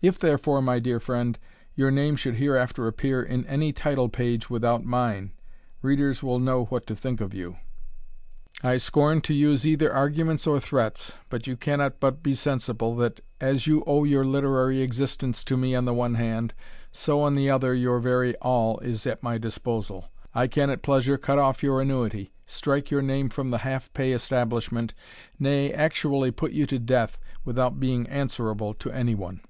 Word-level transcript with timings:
If, 0.00 0.16
therefore, 0.20 0.62
my 0.62 0.78
dear 0.78 1.00
friend, 1.00 1.36
your 1.74 1.90
name 1.90 2.14
should 2.14 2.36
hereafter 2.36 2.86
appear 2.86 3.20
in 3.20 3.44
any 3.48 3.72
title 3.72 4.08
page 4.08 4.48
without 4.48 4.84
mine, 4.84 5.32
readers 5.82 6.22
will 6.22 6.38
know 6.38 6.66
what 6.66 6.86
to 6.86 6.94
think 6.94 7.20
of 7.20 7.34
you. 7.34 7.56
I 8.62 8.76
scorn 8.76 9.22
to 9.22 9.34
use 9.34 9.66
either 9.66 9.92
arguments 9.92 10.46
or 10.46 10.60
threats; 10.60 11.10
but 11.28 11.48
you 11.48 11.56
cannot 11.56 11.98
but 11.98 12.22
be 12.22 12.32
sensible, 12.32 12.94
that, 12.98 13.20
as 13.40 13.66
you 13.66 13.82
owe 13.88 14.04
your 14.04 14.24
literary 14.24 14.82
existence 14.82 15.42
to 15.42 15.56
me 15.56 15.74
on 15.74 15.84
the 15.84 15.92
one 15.92 16.14
hand, 16.14 16.54
so, 16.92 17.20
on 17.22 17.34
the 17.34 17.50
other, 17.50 17.74
your 17.74 17.98
very 17.98 18.36
all 18.36 18.78
is 18.78 19.04
at 19.04 19.24
my 19.24 19.36
disposal. 19.36 20.10
I 20.32 20.46
can 20.46 20.70
at 20.70 20.82
pleasure 20.82 21.18
cut 21.18 21.40
off 21.40 21.60
your 21.64 21.80
annuity, 21.80 22.32
strike 22.46 22.92
your 22.92 23.02
name 23.02 23.30
from 23.30 23.48
the 23.48 23.58
half 23.58 23.92
pay 23.94 24.12
establishment, 24.12 24.94
nay, 25.40 25.72
actually 25.72 26.30
put 26.30 26.52
you 26.52 26.66
to 26.66 26.78
death, 26.78 27.18
without 27.44 27.80
being 27.80 28.06
answerable 28.06 28.74
to 28.74 28.92
any 28.92 29.16
one. 29.16 29.40